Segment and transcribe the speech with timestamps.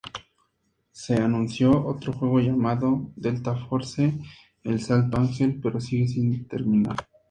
[0.91, 4.11] Se anunció otro juego llamado Delta Force:
[4.63, 6.95] El Salto Ángel, pero sigue sin terminar.